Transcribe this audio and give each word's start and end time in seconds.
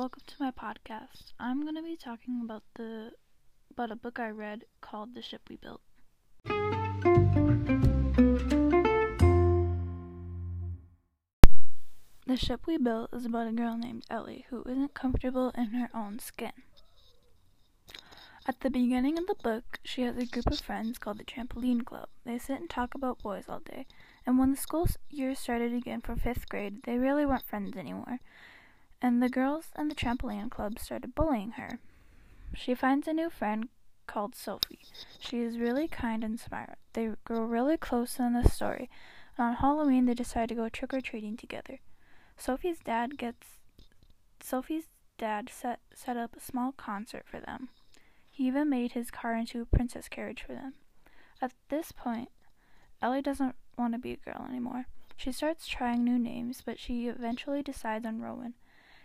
welcome 0.00 0.22
to 0.26 0.34
my 0.40 0.50
podcast. 0.50 1.34
I'm 1.38 1.60
going 1.60 1.74
to 1.74 1.82
be 1.82 1.94
talking 1.94 2.40
about 2.42 2.62
the 2.76 3.10
about 3.70 3.90
a 3.90 3.96
book 3.96 4.18
I 4.18 4.30
read 4.30 4.64
called 4.80 5.14
The 5.14 5.20
Ship 5.20 5.42
We 5.50 5.56
Built. 5.56 5.82
The 12.26 12.36
Ship 12.38 12.66
We 12.66 12.78
Built 12.78 13.12
is 13.12 13.26
about 13.26 13.48
a 13.48 13.52
girl 13.52 13.76
named 13.76 14.06
Ellie 14.08 14.46
who 14.48 14.64
isn't 14.66 14.94
comfortable 14.94 15.50
in 15.50 15.66
her 15.66 15.90
own 15.94 16.18
skin. 16.18 16.52
At 18.48 18.60
the 18.60 18.70
beginning 18.70 19.18
of 19.18 19.26
the 19.26 19.36
book, 19.42 19.80
she 19.84 20.00
has 20.04 20.16
a 20.16 20.24
group 20.24 20.50
of 20.50 20.60
friends 20.60 20.96
called 20.96 21.18
the 21.18 21.24
Trampoline 21.24 21.84
Club. 21.84 22.08
They 22.24 22.38
sit 22.38 22.58
and 22.58 22.70
talk 22.70 22.94
about 22.94 23.22
boys 23.22 23.44
all 23.50 23.60
day, 23.60 23.84
and 24.24 24.38
when 24.38 24.52
the 24.52 24.56
school 24.56 24.88
year 25.10 25.34
started 25.34 25.74
again 25.74 26.00
for 26.00 26.16
fifth 26.16 26.48
grade, 26.48 26.84
they 26.84 26.96
really 26.96 27.26
weren't 27.26 27.44
friends 27.44 27.76
anymore 27.76 28.20
and 29.02 29.22
the 29.22 29.28
girls 29.28 29.66
in 29.78 29.88
the 29.88 29.94
trampoline 29.94 30.50
club 30.50 30.78
started 30.78 31.14
bullying 31.14 31.52
her. 31.52 31.78
She 32.54 32.74
finds 32.74 33.08
a 33.08 33.12
new 33.12 33.30
friend 33.30 33.68
called 34.06 34.34
Sophie. 34.34 34.80
She 35.18 35.40
is 35.40 35.58
really 35.58 35.86
kind 35.88 36.24
and 36.24 36.38
smart. 36.38 36.78
They 36.92 37.10
grow 37.24 37.42
really 37.42 37.76
close 37.76 38.18
in 38.18 38.34
the 38.34 38.48
story, 38.48 38.90
and 39.38 39.46
on 39.46 39.54
Halloween 39.56 40.06
they 40.06 40.14
decide 40.14 40.48
to 40.48 40.54
go 40.54 40.68
trick 40.68 40.92
or 40.92 41.00
treating 41.00 41.36
together. 41.36 41.78
Sophie's 42.36 42.80
dad 42.80 43.16
gets 43.16 43.46
Sophie's 44.42 44.88
dad 45.18 45.50
set 45.50 45.80
set 45.94 46.16
up 46.16 46.34
a 46.34 46.40
small 46.40 46.72
concert 46.72 47.24
for 47.26 47.40
them. 47.40 47.68
He 48.30 48.46
even 48.46 48.70
made 48.70 48.92
his 48.92 49.10
car 49.10 49.34
into 49.34 49.60
a 49.60 49.76
princess 49.76 50.08
carriage 50.08 50.42
for 50.42 50.54
them. 50.54 50.74
At 51.40 51.52
this 51.68 51.92
point, 51.92 52.30
Ellie 53.02 53.22
doesn't 53.22 53.54
want 53.78 53.92
to 53.92 53.98
be 53.98 54.12
a 54.12 54.16
girl 54.16 54.46
anymore. 54.48 54.86
She 55.16 55.32
starts 55.32 55.66
trying 55.66 56.02
new 56.02 56.18
names, 56.18 56.62
but 56.64 56.78
she 56.78 57.06
eventually 57.06 57.62
decides 57.62 58.06
on 58.06 58.20
Rowan 58.20 58.54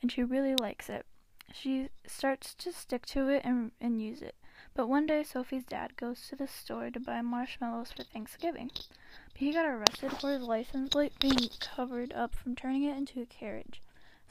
and 0.00 0.10
she 0.10 0.22
really 0.22 0.54
likes 0.54 0.88
it. 0.88 1.06
She 1.52 1.88
starts 2.06 2.54
to 2.56 2.72
stick 2.72 3.06
to 3.06 3.28
it 3.28 3.42
and, 3.44 3.72
and 3.80 4.02
use 4.02 4.20
it. 4.20 4.34
But 4.74 4.88
one 4.88 5.06
day, 5.06 5.22
Sophie's 5.22 5.64
dad 5.64 5.96
goes 5.96 6.28
to 6.28 6.36
the 6.36 6.46
store 6.46 6.90
to 6.90 7.00
buy 7.00 7.22
marshmallows 7.22 7.92
for 7.92 8.04
Thanksgiving. 8.04 8.70
But 8.74 9.36
he 9.36 9.52
got 9.52 9.64
arrested 9.66 10.12
for 10.18 10.32
his 10.32 10.42
license 10.42 10.90
plate 10.90 11.18
being 11.18 11.48
covered 11.58 12.12
up 12.12 12.34
from 12.34 12.54
turning 12.54 12.84
it 12.84 12.96
into 12.96 13.20
a 13.22 13.26
carriage. 13.26 13.80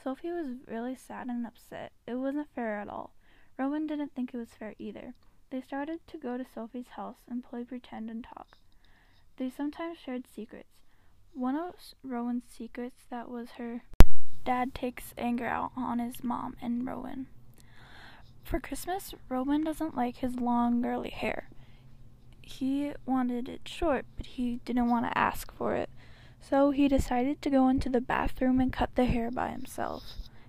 Sophie 0.01 0.31
was 0.31 0.57
really 0.67 0.95
sad 0.95 1.27
and 1.27 1.45
upset. 1.45 1.91
It 2.05 2.15
wasn't 2.15 2.53
fair 2.53 2.79
at 2.79 2.87
all. 2.87 3.13
Rowan 3.57 3.87
didn't 3.87 4.13
think 4.13 4.33
it 4.33 4.37
was 4.37 4.53
fair 4.53 4.75
either. 4.77 5.15
They 5.49 5.61
started 5.61 6.05
to 6.07 6.17
go 6.17 6.37
to 6.37 6.45
Sophie's 6.45 6.89
house 6.89 7.23
and 7.27 7.43
play 7.43 7.63
pretend 7.63 8.09
and 8.09 8.23
talk. 8.23 8.59
They 9.37 9.49
sometimes 9.49 9.97
shared 9.97 10.27
secrets. 10.27 10.69
One 11.33 11.55
of 11.55 11.75
Rowan's 12.03 12.45
secrets 12.47 13.05
that 13.09 13.29
was 13.29 13.52
her 13.52 13.81
dad 14.47 14.73
takes 14.73 15.13
anger 15.17 15.45
out 15.45 15.71
on 15.75 15.99
his 15.99 16.23
mom 16.23 16.55
and 16.61 16.87
Rowan. 16.87 17.27
For 18.45 18.61
Christmas, 18.61 19.13
Rowan 19.27 19.65
doesn't 19.65 19.97
like 19.97 20.17
his 20.17 20.37
long, 20.37 20.81
curly 20.81 21.09
hair. 21.09 21.49
He 22.41 22.93
wanted 23.05 23.49
it 23.49 23.67
short, 23.67 24.05
but 24.15 24.25
he 24.25 24.61
didn't 24.63 24.89
want 24.89 25.05
to 25.05 25.17
ask 25.17 25.53
for 25.53 25.75
it. 25.75 25.89
So 26.39 26.71
he 26.71 26.87
decided 26.87 27.41
to 27.41 27.49
go 27.49 27.67
into 27.67 27.89
the 27.89 27.99
bathroom 27.99 28.61
and 28.61 28.71
cut 28.71 28.95
the 28.95 29.03
hair 29.03 29.29
by 29.29 29.49
himself. 29.49 30.03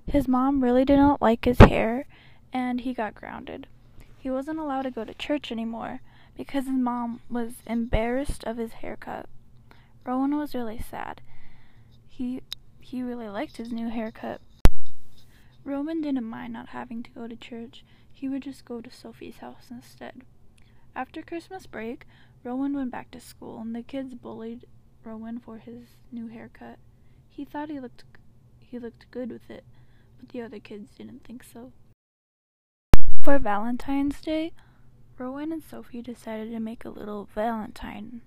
His 0.07 0.29
mom 0.29 0.63
really 0.63 0.85
didn't 0.85 1.21
like 1.21 1.45
his 1.45 1.59
hair, 1.59 2.07
and 2.53 2.83
he 2.83 2.95
got 2.95 3.17
grounded. 3.17 3.67
He 4.17 4.31
wasn't 4.31 4.61
allowed 4.61 4.83
to 4.83 4.93
go 4.93 5.05
to 5.05 5.15
church 5.15 5.51
anymore 5.51 6.03
because 6.37 6.67
his 6.67 6.79
mom 6.79 7.19
was 7.29 7.55
embarrassed 7.67 8.45
of 8.45 8.59
his 8.59 8.75
haircut. 8.75 9.27
Rowan 10.07 10.37
was 10.37 10.55
really 10.55 10.79
sad. 10.79 11.21
He 12.07 12.43
he 12.89 13.03
really 13.03 13.29
liked 13.29 13.59
his 13.59 13.71
new 13.71 13.91
haircut. 13.91 14.41
Rowan 15.63 16.01
didn't 16.01 16.25
mind 16.25 16.55
not 16.55 16.71
having 16.71 17.03
to 17.03 17.11
go 17.11 17.29
to 17.29 17.37
church. 17.37 17.85
He 18.11 18.31
would 18.31 18.43
just 18.43 18.65
go 18.65 18.81
to 18.81 18.91
Sophie's 18.91 19.37
house 19.39 19.67
instead. 19.71 20.23
After 20.97 21.21
Christmas 21.21 21.67
break, 21.67 22.07
Rowan 22.43 22.75
went 22.75 22.91
back 22.91 23.11
to 23.11 23.21
school, 23.21 23.61
and 23.61 23.75
the 23.75 23.83
kids 23.83 24.15
bullied 24.15 24.65
Rowan 25.05 25.39
for 25.39 25.59
his 25.59 25.97
new 26.11 26.29
haircut. 26.29 26.79
He 27.29 27.45
thought 27.45 27.69
he 27.69 27.79
looked 27.79 28.05
he 28.59 28.79
looked 28.79 29.11
good 29.11 29.31
with 29.31 29.51
it, 29.51 29.65
but 30.19 30.31
the 30.31 30.41
other 30.41 30.59
kids 30.59 30.91
didn't 30.97 31.25
think 31.25 31.45
so. 31.45 31.73
For 33.23 33.39
Valentine's 33.39 34.23
Day, 34.23 34.53
Rowan 35.19 35.53
and 35.53 35.63
Sophie 35.63 36.01
decided 36.01 36.51
to 36.53 36.61
make 36.61 36.87
a 36.87 36.91
little 36.91 37.29
valentine 37.35 38.23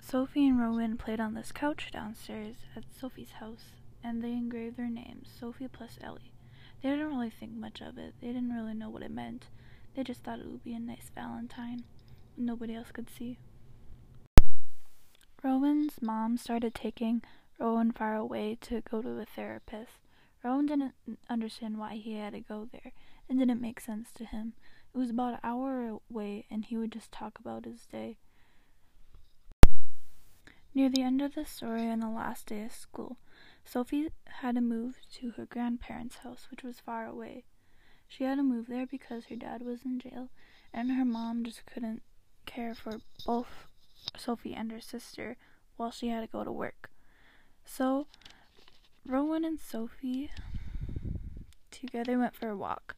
Sophie 0.00 0.48
and 0.48 0.60
Rowan 0.60 0.96
played 0.96 1.20
on 1.20 1.34
this 1.34 1.52
couch 1.52 1.90
downstairs 1.92 2.56
at 2.76 2.84
Sophie's 2.98 3.32
house, 3.32 3.72
and 4.02 4.22
they 4.22 4.32
engraved 4.32 4.76
their 4.76 4.90
names, 4.90 5.28
Sophie 5.38 5.68
plus 5.68 5.98
Ellie. 6.02 6.32
They 6.82 6.90
didn't 6.90 7.08
really 7.08 7.30
think 7.30 7.52
much 7.52 7.80
of 7.80 7.96
it. 7.96 8.14
They 8.20 8.28
didn't 8.28 8.52
really 8.52 8.74
know 8.74 8.90
what 8.90 9.02
it 9.02 9.10
meant. 9.10 9.46
They 9.94 10.02
just 10.04 10.22
thought 10.22 10.40
it 10.40 10.46
would 10.46 10.64
be 10.64 10.74
a 10.74 10.78
nice 10.78 11.10
Valentine. 11.14 11.84
Nobody 12.36 12.74
else 12.74 12.90
could 12.92 13.08
see. 13.08 13.38
Rowan's 15.42 16.02
mom 16.02 16.36
started 16.36 16.74
taking 16.74 17.22
Rowan 17.58 17.92
far 17.92 18.16
away 18.16 18.58
to 18.62 18.82
go 18.82 19.00
to 19.00 19.20
a 19.20 19.24
therapist. 19.24 19.92
Rowan 20.42 20.66
didn't 20.66 20.94
understand 21.30 21.78
why 21.78 21.94
he 21.94 22.14
had 22.16 22.34
to 22.34 22.40
go 22.40 22.68
there. 22.70 22.92
It 23.28 23.38
didn't 23.38 23.60
make 23.60 23.80
sense 23.80 24.10
to 24.16 24.24
him. 24.26 24.52
It 24.94 24.98
was 24.98 25.10
about 25.10 25.34
an 25.34 25.40
hour 25.42 25.98
away, 26.10 26.44
and 26.50 26.64
he 26.64 26.76
would 26.76 26.92
just 26.92 27.10
talk 27.10 27.38
about 27.38 27.64
his 27.64 27.86
day. 27.86 28.18
Near 30.74 30.88
the 30.88 31.02
end 31.02 31.22
of 31.22 31.36
the 31.36 31.46
story 31.46 31.88
on 31.88 32.00
the 32.00 32.08
last 32.08 32.46
day 32.46 32.64
of 32.64 32.72
school, 32.72 33.16
Sophie 33.64 34.10
had 34.26 34.56
to 34.56 34.60
move 34.60 34.96
to 35.14 35.30
her 35.32 35.46
grandparents' 35.46 36.16
house, 36.16 36.48
which 36.50 36.64
was 36.64 36.80
far 36.80 37.06
away. 37.06 37.44
She 38.08 38.24
had 38.24 38.36
to 38.36 38.42
move 38.42 38.66
there 38.66 38.84
because 38.84 39.26
her 39.26 39.36
dad 39.36 39.62
was 39.62 39.84
in 39.84 40.00
jail, 40.00 40.30
and 40.72 40.90
her 40.90 41.04
mom 41.04 41.44
just 41.44 41.64
couldn't 41.64 42.02
care 42.44 42.74
for 42.74 42.98
both 43.24 43.68
Sophie 44.16 44.54
and 44.54 44.72
her 44.72 44.80
sister 44.80 45.36
while 45.76 45.92
she 45.92 46.08
had 46.08 46.22
to 46.22 46.26
go 46.26 46.42
to 46.42 46.50
work. 46.50 46.90
So, 47.64 48.08
Rowan 49.06 49.44
and 49.44 49.60
Sophie 49.60 50.30
together 51.70 52.18
went 52.18 52.34
for 52.34 52.48
a 52.48 52.56
walk. 52.56 52.96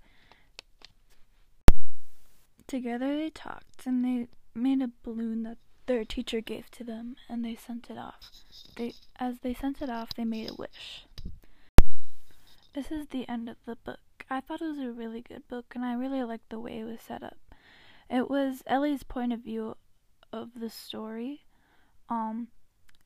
Together 2.66 3.16
they 3.16 3.30
talked 3.30 3.86
and 3.86 4.02
they 4.04 4.28
made 4.54 4.80
a 4.80 4.90
balloon 5.02 5.42
that 5.42 5.58
their 5.86 6.04
teacher 6.04 6.40
gave 6.40 6.70
to 6.72 6.84
them, 6.84 7.16
and 7.28 7.44
they 7.44 7.56
sent 7.56 7.90
it 7.90 7.98
off. 7.98 8.30
They, 8.76 8.94
as 9.18 9.38
they 9.40 9.54
sent 9.54 9.80
it 9.82 9.90
off, 9.90 10.14
they 10.14 10.24
made 10.24 10.50
a 10.50 10.54
wish. 10.54 11.06
This 12.74 12.90
is 12.90 13.06
the 13.06 13.28
end 13.28 13.48
of 13.48 13.56
the 13.64 13.76
book. 13.76 14.00
I 14.28 14.40
thought 14.40 14.60
it 14.60 14.66
was 14.66 14.78
a 14.78 14.90
really 14.90 15.22
good 15.22 15.46
book, 15.48 15.72
and 15.74 15.84
I 15.84 15.94
really 15.94 16.22
liked 16.22 16.50
the 16.50 16.60
way 16.60 16.78
it 16.78 16.84
was 16.84 17.00
set 17.00 17.22
up. 17.22 17.38
It 18.10 18.28
was 18.28 18.62
Ellie's 18.66 19.02
point 19.02 19.32
of 19.32 19.40
view 19.40 19.76
of 20.32 20.50
the 20.56 20.70
story. 20.70 21.44
Um, 22.08 22.48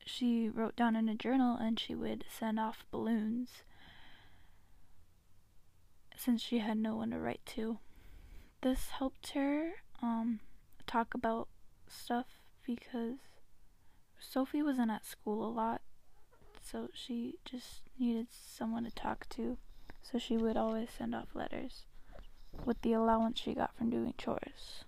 she 0.05 0.49
wrote 0.49 0.75
down 0.75 0.95
in 0.95 1.07
a 1.07 1.15
journal, 1.15 1.57
and 1.57 1.79
she 1.79 1.95
would 1.95 2.25
send 2.29 2.59
off 2.59 2.85
balloons 2.91 3.63
since 6.17 6.41
she 6.41 6.59
had 6.59 6.77
no 6.77 6.95
one 6.95 7.11
to 7.11 7.19
write 7.19 7.45
to. 7.45 7.79
This 8.61 8.89
helped 8.89 9.31
her 9.31 9.73
um, 10.01 10.39
talk 10.85 11.13
about 11.13 11.47
stuff 11.87 12.40
because 12.65 13.17
Sophie 14.19 14.61
wasn't 14.61 14.91
at 14.91 15.05
school 15.05 15.45
a 15.45 15.51
lot, 15.51 15.81
so 16.61 16.89
she 16.93 17.35
just 17.43 17.81
needed 17.99 18.27
someone 18.31 18.83
to 18.83 18.91
talk 18.91 19.27
to. 19.29 19.57
So 20.03 20.17
she 20.17 20.37
would 20.37 20.57
always 20.57 20.89
send 20.97 21.13
off 21.13 21.29
letters 21.33 21.83
with 22.65 22.81
the 22.81 22.93
allowance 22.93 23.39
she 23.39 23.53
got 23.53 23.75
from 23.77 23.89
doing 23.89 24.13
chores. 24.17 24.83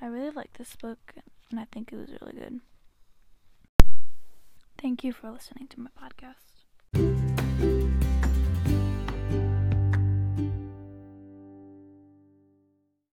I 0.00 0.06
really 0.06 0.30
like 0.30 0.52
this 0.54 0.76
book 0.76 1.14
and 1.50 1.60
I 1.60 1.66
think 1.70 1.92
it 1.92 1.96
was 1.96 2.10
really 2.20 2.32
good. 2.32 2.60
Thank 4.78 5.04
you 5.04 5.12
for 5.12 5.30
listening 5.30 5.68
to 5.68 5.80
my 5.80 5.90
podcast. 6.00 6.51